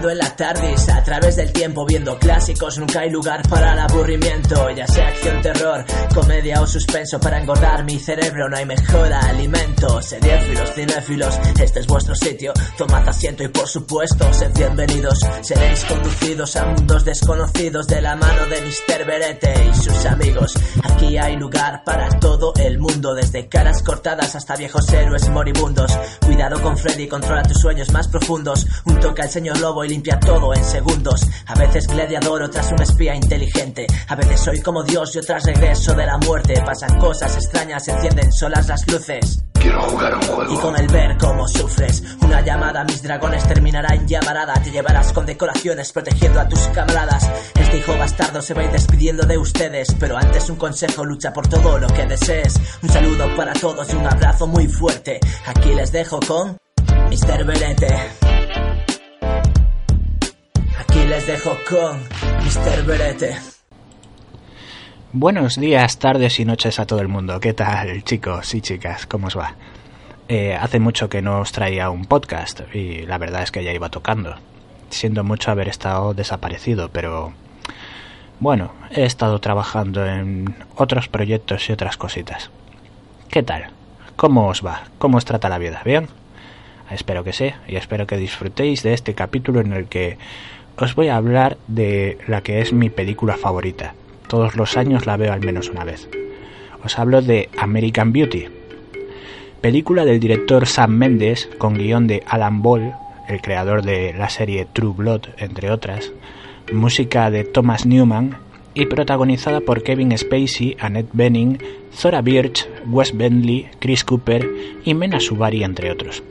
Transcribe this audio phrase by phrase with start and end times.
[0.00, 4.70] En la tardis, a través del tiempo, viendo clásicos, nunca hay lugar para el aburrimiento.
[4.70, 5.84] Ya sea acción, terror,
[6.14, 10.00] comedia o suspenso, para engordar mi cerebro no hay mejor alimento.
[10.00, 12.52] Seriéfilos, cinéfilos, este es vuestro sitio.
[12.76, 15.18] Tomad asiento y por supuesto, sed bienvenidos.
[15.42, 19.04] Seréis conducidos a mundos desconocidos de la mano de Mr.
[19.04, 20.54] Berete y sus amigos.
[20.84, 25.98] Aquí hay lugar para todo el mundo, desde caras cortadas hasta viejos héroes moribundos.
[26.24, 26.57] Cuidado
[26.88, 28.66] Freddy, controla tus sueños más profundos.
[28.86, 31.20] Un toque al señor lobo y limpia todo en segundos.
[31.46, 33.86] A veces gladiador, otras un espía inteligente.
[34.08, 36.54] A veces soy como Dios y otras regreso de la muerte.
[36.64, 39.44] Pasan cosas extrañas, se encienden solas las luces.
[39.52, 40.54] Quiero jugar un juego.
[40.54, 44.54] Y con el ver cómo sufres, una llamada a mis dragones terminará en llamarada.
[44.54, 47.30] Te llevarás con decoraciones protegiendo a tus camaradas.
[47.60, 49.94] Este hijo bastardo se va a ir despidiendo de ustedes.
[50.00, 52.54] Pero antes un consejo, lucha por todo lo que desees.
[52.82, 55.20] Un saludo para todos y un abrazo muy fuerte.
[55.44, 56.56] Aquí les dejo con
[57.10, 57.44] Mr.
[57.44, 57.94] Belete.
[60.78, 61.98] Aquí les dejo con
[62.44, 62.84] Mr.
[62.84, 63.36] Berete.
[65.12, 67.40] Buenos días, tardes y noches a todo el mundo.
[67.40, 69.06] ¿Qué tal, chicos y chicas?
[69.06, 69.54] ¿Cómo os va?
[70.28, 73.72] Eh, hace mucho que no os traía un podcast y la verdad es que ya
[73.72, 74.34] iba tocando.
[74.90, 77.32] Siento mucho haber estado desaparecido, pero
[78.38, 82.50] bueno, he estado trabajando en otros proyectos y otras cositas.
[83.30, 83.68] ¿Qué tal?
[84.16, 84.82] ¿Cómo os va?
[84.98, 85.80] ¿Cómo os trata la vida?
[85.86, 86.08] ¿Bien?
[86.90, 90.16] Espero que sí, y espero que disfrutéis de este capítulo en el que
[90.76, 93.94] os voy a hablar de la que es mi película favorita.
[94.28, 96.08] Todos los años la veo al menos una vez.
[96.84, 98.46] Os hablo de American Beauty,
[99.60, 102.94] película del director Sam Mendes con guion de Alan Ball,
[103.28, 106.12] el creador de la serie True Blood, entre otras,
[106.72, 108.36] música de Thomas Newman
[108.74, 111.58] y protagonizada por Kevin Spacey, Annette Bening,
[111.92, 114.48] Zora Birch, Wes Bentley, Chris Cooper
[114.84, 116.22] y Mena Subari, entre otros.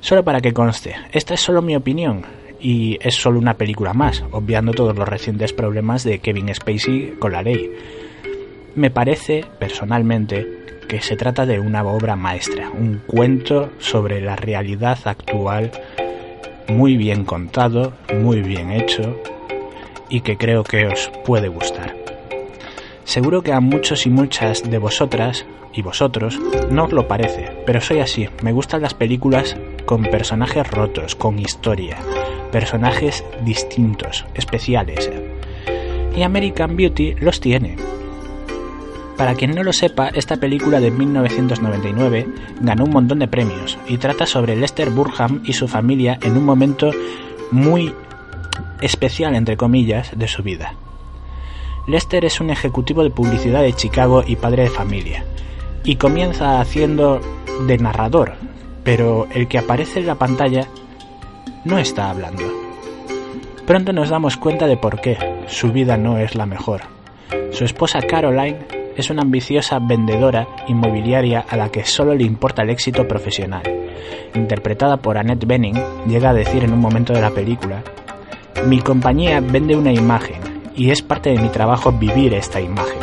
[0.00, 2.24] Solo para que conste, esta es solo mi opinión,
[2.60, 7.32] y es solo una película más, obviando todos los recientes problemas de Kevin Spacey con
[7.32, 7.70] la ley.
[8.74, 10.46] Me parece, personalmente,
[10.88, 15.72] que se trata de una obra maestra, un cuento sobre la realidad actual
[16.68, 19.20] muy bien contado, muy bien hecho
[20.08, 21.96] y que creo que os puede gustar.
[23.04, 26.40] Seguro que a muchos y muchas de vosotras y vosotros
[26.70, 31.38] no os lo parece, pero soy así, me gustan las películas con personajes rotos, con
[31.38, 31.96] historia,
[32.52, 35.10] personajes distintos, especiales.
[36.14, 37.76] Y American Beauty los tiene.
[39.16, 42.28] Para quien no lo sepa, esta película de 1999
[42.60, 46.44] ganó un montón de premios y trata sobre Lester Burham y su familia en un
[46.44, 46.90] momento
[47.50, 47.94] muy
[48.82, 50.74] especial, entre comillas, de su vida.
[51.86, 55.24] Lester es un ejecutivo de publicidad de Chicago y padre de familia,
[55.84, 57.20] y comienza haciendo
[57.66, 58.34] de narrador,
[58.86, 60.68] pero el que aparece en la pantalla
[61.64, 62.44] no está hablando.
[63.66, 66.82] Pronto nos damos cuenta de por qué su vida no es la mejor.
[67.50, 68.60] Su esposa Caroline
[68.96, 73.64] es una ambiciosa vendedora inmobiliaria a la que solo le importa el éxito profesional.
[74.34, 77.82] Interpretada por Annette Bening, llega a decir en un momento de la película,
[78.66, 80.40] mi compañía vende una imagen
[80.76, 83.00] y es parte de mi trabajo vivir esta imagen.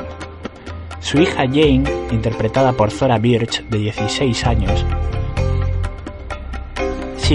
[1.02, 4.86] Su hija Jane, interpretada por Zora Birch, de 16 años,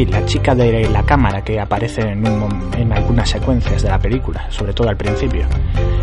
[0.06, 2.25] La chica de la cámara que aparece en,
[2.76, 5.44] en, algunas secuencias de la película, sobre todo al principio.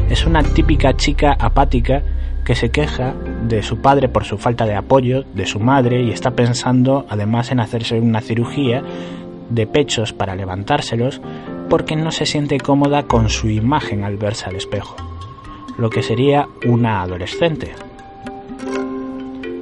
[0.10, 2.04] Es una típica chica apática
[2.44, 3.14] que se queja
[3.48, 7.52] de su padre por su falta de apoyo, de su madre, y está pensando además
[7.52, 8.84] en hacerse una cirugía
[9.50, 11.22] de pechos para levantárselos
[11.70, 14.98] porque no se siente cómoda con su imagen al verse al espejo,
[15.78, 17.72] lo que sería una adolescente.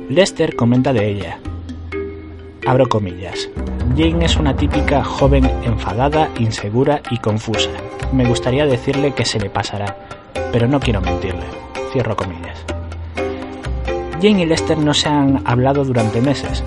[0.09, 1.39] Lester comenta de ella,
[2.65, 3.49] abro comillas,
[3.95, 7.69] Jane es una típica joven enfadada, insegura y confusa.
[8.11, 9.97] Me gustaría decirle que se le pasará,
[10.51, 11.45] pero no quiero mentirle.
[11.91, 12.63] Cierro comillas.
[14.21, 16.63] Jane y Lester no se han hablado durante meses.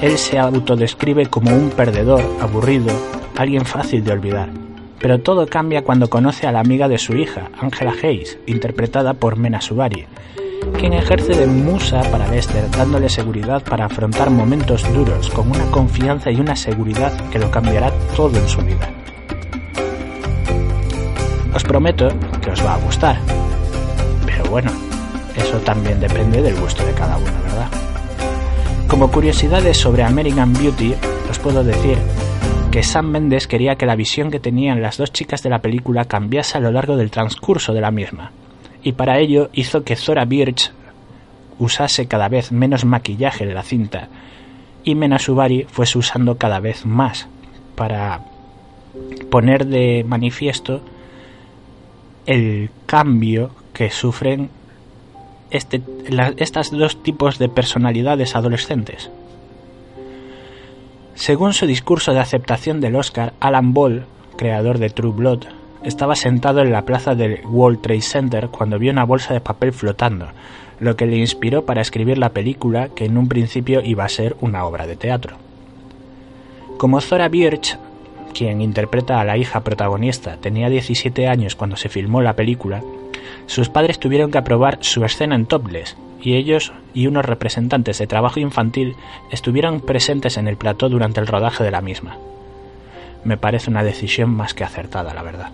[0.00, 2.92] Él se autodescribe como un perdedor, aburrido,
[3.36, 4.50] alguien fácil de olvidar.
[4.98, 9.36] Pero todo cambia cuando conoce a la amiga de su hija, Angela Hayes, interpretada por
[9.36, 10.06] Mena Subari,
[10.78, 16.30] quien ejerce de musa para Lester, dándole seguridad para afrontar momentos duros con una confianza
[16.30, 18.88] y una seguridad que lo cambiará todo en su vida.
[21.54, 22.08] Os prometo
[22.40, 23.18] que os va a gustar,
[24.26, 24.70] pero bueno,
[25.36, 27.68] eso también depende del gusto de cada uno, ¿verdad?
[28.88, 30.94] Como curiosidades sobre American Beauty,
[31.30, 31.98] os puedo decir
[32.70, 36.06] que Sam Mendes quería que la visión que tenían las dos chicas de la película
[36.06, 38.32] cambiase a lo largo del transcurso de la misma
[38.82, 40.72] y para ello hizo que Zora Birch
[41.58, 44.08] usase cada vez menos maquillaje en la cinta
[44.84, 47.28] y Mena Subari fuese usando cada vez más
[47.76, 48.24] para
[49.30, 50.80] poner de manifiesto
[52.26, 54.50] el cambio que sufren
[55.50, 55.82] este,
[56.36, 59.10] estas dos tipos de personalidades adolescentes.
[61.14, 64.06] Según su discurso de aceptación del Oscar, Alan Ball,
[64.36, 65.44] creador de True Blood,
[65.84, 69.72] estaba sentado en la plaza del World Trade Center cuando vio una bolsa de papel
[69.72, 70.28] flotando,
[70.80, 74.36] lo que le inspiró para escribir la película que en un principio iba a ser
[74.40, 75.36] una obra de teatro.
[76.78, 77.78] Como Zora Birch,
[78.34, 82.82] quien interpreta a la hija protagonista, tenía 17 años cuando se filmó la película,
[83.46, 88.06] sus padres tuvieron que aprobar su escena en topless, y ellos y unos representantes de
[88.06, 88.96] trabajo infantil
[89.30, 92.16] estuvieron presentes en el plató durante el rodaje de la misma.
[93.24, 95.50] Me parece una decisión más que acertada, la verdad.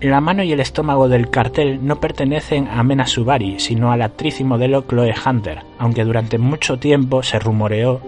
[0.00, 4.04] La mano y el estómago del cartel no pertenecen a Mena Subari, sino a la
[4.04, 8.00] actriz y modelo Chloe Hunter, aunque durante mucho tiempo se rumoreó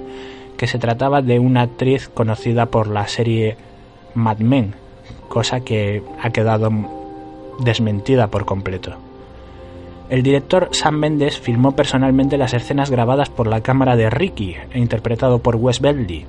[0.56, 3.56] que se trataba de una actriz conocida por la serie
[4.14, 4.74] Mad Men,
[5.28, 6.70] cosa que ha quedado
[7.58, 8.94] desmentida por completo.
[10.10, 15.40] El director Sam Mendes filmó personalmente las escenas grabadas por la cámara de Ricky, interpretado
[15.40, 16.24] por Wes Bentley,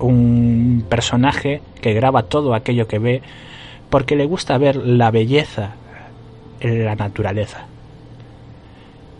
[0.00, 3.22] un personaje que graba todo aquello que ve
[3.94, 5.76] porque le gusta ver la belleza
[6.58, 7.66] en la naturaleza.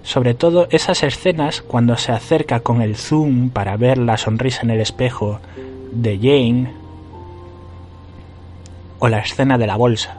[0.02, 4.70] Sobre todo esas escenas cuando se acerca con el zoom para ver la sonrisa en
[4.70, 5.38] el espejo
[5.92, 6.72] de Jane
[8.98, 10.16] o la escena de la bolsa.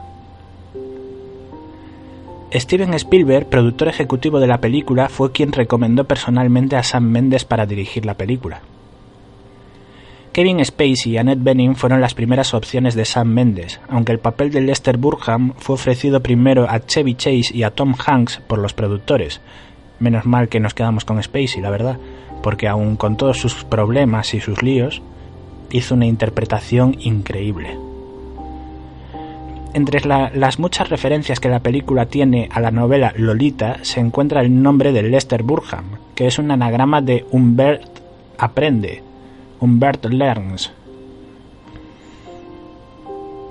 [2.50, 7.66] Steven Spielberg, productor ejecutivo de la película, fue quien recomendó personalmente a Sam Mendes para
[7.66, 8.62] dirigir la película.
[10.36, 14.50] Kevin Spacey y Annette Bening fueron las primeras opciones de Sam Mendes, aunque el papel
[14.50, 18.74] de Lester Burham fue ofrecido primero a Chevy Chase y a Tom Hanks por los
[18.74, 19.40] productores.
[19.98, 21.96] Menos mal que nos quedamos con Spacey, la verdad,
[22.42, 25.00] porque aun con todos sus problemas y sus líos,
[25.70, 27.78] hizo una interpretación increíble.
[29.72, 34.62] Entre las muchas referencias que la película tiene a la novela Lolita se encuentra el
[34.62, 37.88] nombre de Lester Burham, que es un anagrama de Humbert
[38.36, 39.05] Aprende,
[39.60, 40.72] Humbert Lerns.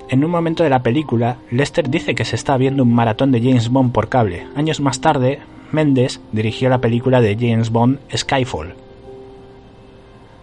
[0.08, 3.40] En un momento de la película, Lester dice que se está viendo un maratón de
[3.40, 4.46] James Bond por cable.
[4.54, 5.40] Años más tarde,
[5.72, 8.74] Mendes dirigió la película de James Bond Skyfall.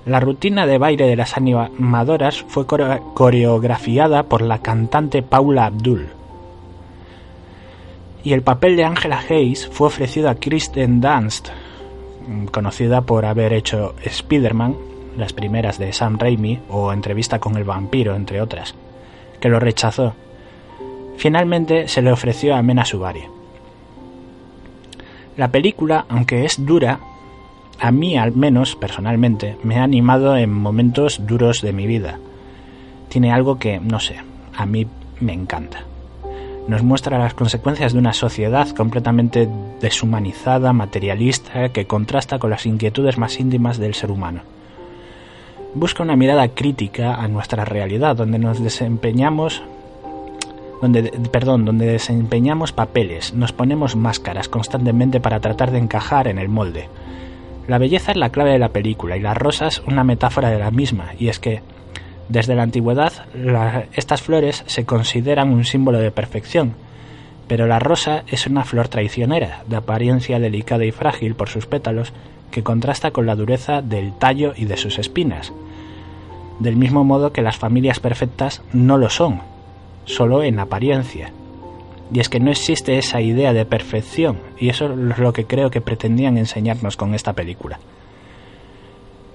[0.05, 6.07] La rutina de baile de las animadoras fue coreografiada por la cantante Paula Abdul.
[8.21, 11.49] Y el papel de Angela Hayes fue ofrecido a Kristen Dunst,
[12.51, 14.75] conocida por haber hecho Spider-Man
[15.17, 18.75] las primeras de Sam Raimi o Entrevista con el vampiro, entre otras,
[19.39, 20.13] que lo rechazó.
[21.17, 23.23] Finalmente se le ofreció a Mena Subari.
[25.37, 26.99] La película, aunque es dura,
[27.79, 32.19] a mí al menos personalmente me ha animado en momentos duros de mi vida.
[33.09, 34.17] Tiene algo que, no sé,
[34.55, 34.87] a mí
[35.19, 35.83] me encanta.
[36.67, 39.49] Nos muestra las consecuencias de una sociedad completamente
[39.81, 44.41] deshumanizada, materialista, que contrasta con las inquietudes más íntimas del ser humano
[45.75, 49.63] busca una mirada crítica a nuestra realidad, donde nos desempeñamos
[50.81, 56.49] donde, perdón, donde desempeñamos papeles, nos ponemos máscaras constantemente para tratar de encajar en el
[56.49, 56.89] molde.
[57.69, 60.71] La belleza es la clave de la película y las rosas una metáfora de la
[60.71, 61.61] misma, y es que
[62.27, 63.13] desde la antigüedad
[63.93, 66.73] estas flores se consideran un símbolo de perfección,
[67.47, 72.11] pero la rosa es una flor traicionera, de apariencia delicada y frágil por sus pétalos,
[72.53, 75.51] que contrasta con la dureza del tallo y de sus espinas.
[76.59, 79.41] Del mismo modo que las familias perfectas no lo son,
[80.05, 81.33] solo en apariencia.
[82.13, 85.71] Y es que no existe esa idea de perfección, y eso es lo que creo
[85.71, 87.79] que pretendían enseñarnos con esta película.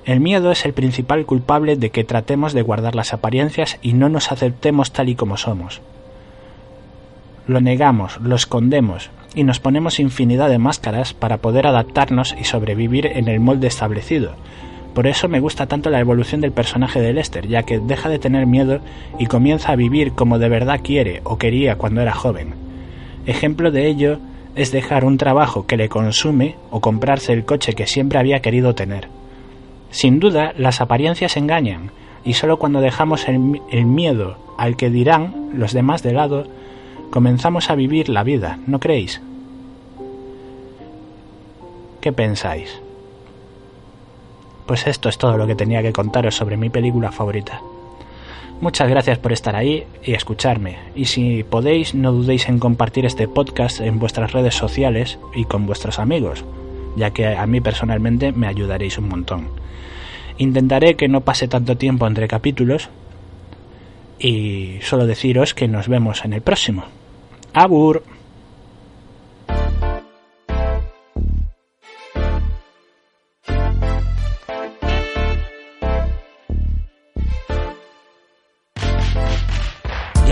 [0.04, 4.08] El miedo es el principal culpable de que tratemos de guardar las apariencias y no
[4.08, 5.80] nos aceptemos tal y como somos.
[7.48, 13.06] Lo negamos, lo escondemos, y nos ponemos infinidad de máscaras para poder adaptarnos y sobrevivir
[13.06, 14.32] en el molde establecido,
[14.94, 18.18] Por eso me gusta tanto la evolución del personaje de Lester, ya que deja de
[18.18, 18.80] tener miedo
[19.18, 22.54] y comienza a vivir como de verdad quiere o quería cuando era joven.
[23.26, 24.18] Ejemplo de ello
[24.56, 28.74] es dejar un trabajo que le consume o comprarse el coche que siempre había querido
[28.74, 29.08] tener.
[29.90, 31.92] Sin duda, las apariencias engañan,
[32.24, 36.44] y solo cuando dejamos el, miedo al que dirán los demás de lado,
[37.10, 39.20] comenzamos a vivir la vida, ¿no creéis?
[42.00, 42.80] ¿Qué pensáis?
[44.66, 47.60] Pues esto es todo lo que tenía que contaros sobre mi película favorita.
[48.60, 50.78] Muchas gracias por estar ahí y escucharme.
[50.94, 55.66] Y si podéis, no dudéis en compartir este podcast en vuestras redes sociales y con
[55.66, 56.44] vuestros amigos,
[56.96, 59.48] ya que a mí personalmente me ayudaréis un montón.
[60.38, 62.90] Intentaré que no pase tanto tiempo entre capítulos
[64.18, 66.84] y solo deciros que nos vemos en el próximo.
[67.58, 68.02] habur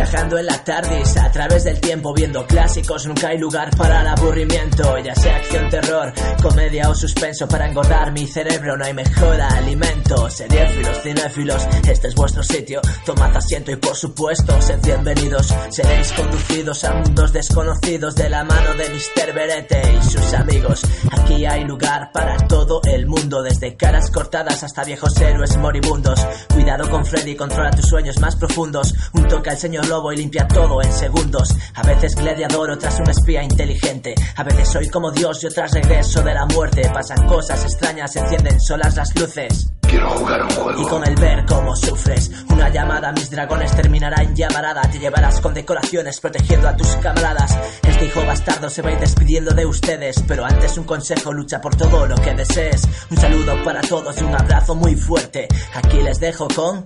[0.09, 4.07] Viajando en la tardis, a través del tiempo viendo clásicos, nunca hay lugar para el
[4.07, 9.41] aburrimiento, ya sea acción, terror, comedia o suspenso para engordar mi cerebro, no hay mejor
[9.41, 10.31] alimento.
[10.31, 16.85] Seriéfilos, cinéfilos, este es vuestro sitio, tomad asiento y por supuesto, sed bienvenidos, seréis conducidos
[16.85, 19.35] a mundos desconocidos de la mano de Mr.
[19.35, 20.83] Berete y sus amigos.
[21.11, 26.25] Aquí hay lugar para todo el mundo, desde caras cortadas hasta viejos héroes moribundos.
[26.55, 30.47] Cuidado con Freddy, controla tus sueños más profundos, un toque al señor lobo y limpia
[30.47, 31.49] todo en segundos.
[31.75, 34.15] A veces gladiador, otras un espía inteligente.
[34.37, 36.91] A veces soy como Dios y otras regreso de la muerte.
[36.93, 39.73] Pasan cosas extrañas, se encienden solas las luces.
[39.81, 40.83] Quiero jugar un juego.
[40.83, 44.83] Y con el ver cómo sufres, una llamada a mis dragones terminará en llamarada.
[44.83, 47.57] Te llevarás con decoraciones protegiendo a tus camaradas.
[47.89, 50.23] Este hijo bastardo se va a ir despidiendo de ustedes.
[50.29, 52.83] Pero antes un consejo, lucha por todo lo que desees.
[53.11, 55.49] Un saludo para todos y un abrazo muy fuerte.
[55.75, 56.85] Aquí les dejo con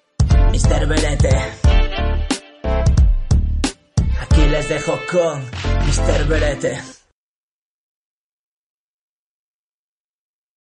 [0.52, 0.86] Mr.
[0.86, 1.69] Berete
[4.50, 5.40] les dejo con
[5.86, 6.26] Mr.
[6.26, 6.99] Berete.